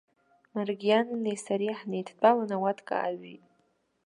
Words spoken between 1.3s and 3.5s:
сареи ҳнеидтәалан, ауатка аажәит.